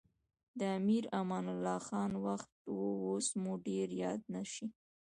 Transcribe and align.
د 0.59 0.61
امیر 0.79 1.03
امان 1.19 1.45
الله 1.53 1.79
خان 1.87 2.11
وخت 2.25 2.51
و 2.75 2.79
اوس 3.05 3.27
مو 3.41 3.53
ډېر 3.67 3.87
یاد 4.03 4.21
نه 4.33 4.43
شي. 4.53 4.65